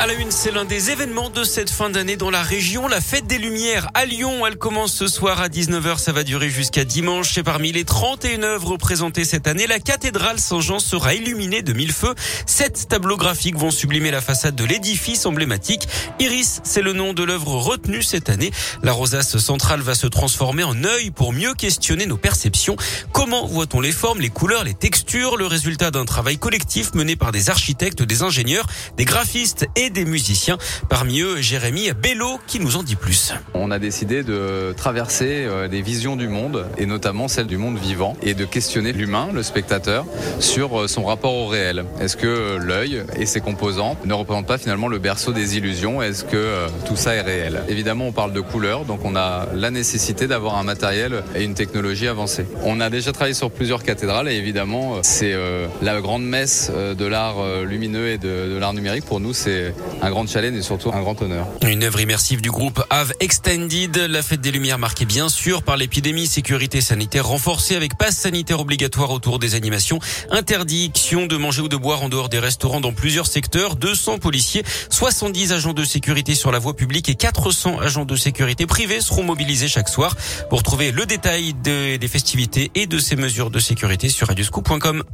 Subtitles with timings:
[0.00, 3.02] À la une, c'est l'un des événements de cette fin d'année dans la région, la
[3.02, 4.46] fête des Lumières à Lyon.
[4.46, 7.36] Elle commence ce soir à 19h, ça va durer jusqu'à dimanche.
[7.36, 11.92] Et parmi les 31 œuvres présentées cette année, la cathédrale Saint-Jean sera illuminée de mille
[11.92, 12.14] feux.
[12.46, 15.86] Sept tableaux graphiques vont sublimer la façade de l'édifice emblématique.
[16.18, 18.52] Iris, c'est le nom de l'œuvre retenue cette année.
[18.82, 22.76] La rosace centrale va se transformer en œil pour mieux questionner nos perceptions.
[23.12, 27.32] Comment voit-on les formes, les couleurs, les textures, le résultat d'un travail collectif mené par
[27.32, 28.64] des architectes, des ingénieurs,
[28.96, 30.58] des graphistes et des musiciens.
[30.88, 33.34] Parmi eux, Jérémy Bello qui nous en dit plus.
[33.54, 37.78] On a décidé de traverser euh, des visions du monde et notamment celle du monde
[37.78, 40.06] vivant et de questionner l'humain, le spectateur,
[40.38, 41.84] sur euh, son rapport au réel.
[42.00, 46.02] Est-ce que l'œil et ses composants ne représentent pas finalement le berceau des illusions?
[46.02, 47.62] Est-ce que euh, tout ça est réel?
[47.68, 51.54] Évidemment, on parle de couleurs, donc on a la nécessité d'avoir un matériel et une
[51.54, 52.46] technologie avancée.
[52.62, 55.34] On a déjà travaillé sur plusieurs cathédrales et évidemment, c'est
[55.82, 59.04] la grande messe de l'art lumineux et de, de l'art numérique.
[59.04, 61.46] Pour nous, c'est un grand challenge et surtout un grand honneur.
[61.62, 65.76] Une œuvre immersive du groupe Ave Extended, la fête des Lumières marquée bien sûr par
[65.76, 69.98] l'épidémie, sécurité sanitaire renforcée avec passe sanitaire obligatoire autour des animations,
[70.30, 74.62] interdiction de manger ou de boire en dehors des restaurants dans plusieurs secteurs, 200 policiers,
[74.90, 79.24] 70 agents de sécurité sur la voie publique et 400 agents de sécurité privés seront
[79.24, 80.16] mobilisés chaque soir
[80.48, 85.04] pour trouver le détail des festivités et de ces mesures de sécurité sur radioscoop.com.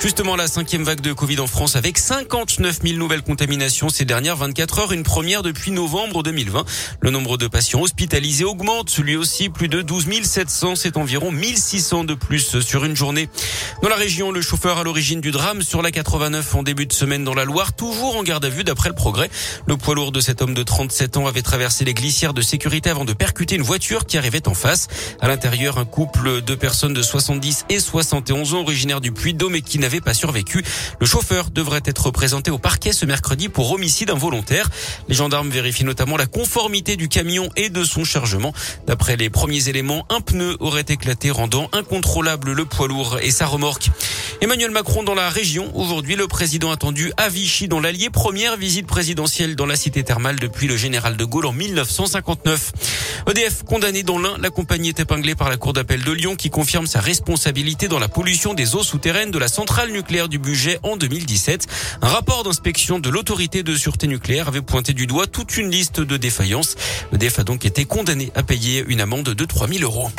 [0.00, 4.36] Justement, la cinquième vague de Covid en France avec 59 000 nouvelles contaminations ces dernières
[4.36, 6.64] 24 heures, une première depuis novembre 2020.
[7.00, 12.04] Le nombre de patients hospitalisés augmente, celui aussi plus de 12 700, c'est environ 1600
[12.04, 13.28] de plus sur une journée.
[13.82, 16.92] Dans la région, le chauffeur à l'origine du drame sur la 89 en début de
[16.92, 19.28] semaine dans la Loire, toujours en garde à vue d'après le progrès.
[19.66, 22.88] Le poids lourd de cet homme de 37 ans avait traversé les glissières de sécurité
[22.88, 24.86] avant de percuter une voiture qui arrivait en face.
[25.20, 29.62] À l'intérieur, un couple de personnes de 70 et 71 ans originaires du Puy-de-Dôme et
[29.62, 30.62] qui n'avait pas survécu.
[31.00, 34.68] Le chauffeur devrait être présenté au parquet ce mercredi pour homicide involontaire.
[35.08, 38.52] Les gendarmes vérifient notamment la conformité du camion et de son chargement.
[38.86, 43.46] D'après les premiers éléments, un pneu aurait éclaté rendant incontrôlable le poids lourd et sa
[43.46, 43.88] remorque.
[44.40, 45.68] Emmanuel Macron dans la région.
[45.74, 48.08] Aujourd'hui, le président attendu à Vichy dans l'Allier.
[48.08, 52.72] Première visite présidentielle dans la cité thermale depuis le général de Gaulle en 1959.
[53.28, 56.50] EDF condamné dans l'un, la compagnie est épinglée par la Cour d'appel de Lyon qui
[56.50, 60.78] confirme sa responsabilité dans la pollution des eaux souterraines de la centrale nucléaire du budget
[60.84, 61.66] en 2017.
[62.00, 66.00] Un rapport d'inspection de l'autorité de sûreté nucléaire avait pointé du doigt toute une liste
[66.00, 66.76] de défaillances.
[67.12, 70.10] EDF a donc été condamné à payer une amende de 3000 euros.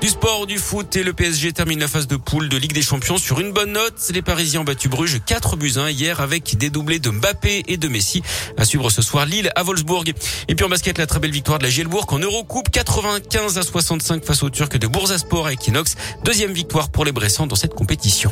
[0.00, 2.82] Du sport, du foot et le PSG termine la phase de poule de Ligue des
[2.82, 3.94] Champions sur une bonne note.
[4.14, 7.76] Les Parisiens ont battu Bruges 4 buts 1 hier avec des doublés de Mbappé et
[7.76, 8.22] de Messi.
[8.56, 10.04] À suivre ce soir Lille à Wolfsburg.
[10.46, 13.62] Et puis en basket, la très belle victoire de la Gielbourg en Eurocoupe 95 à
[13.62, 15.96] 65 face aux Turcs de Boursasport à Equinox.
[16.24, 18.30] Deuxième victoire pour les Bressans dans cette compétition.